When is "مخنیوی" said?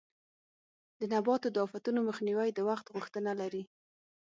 2.09-2.49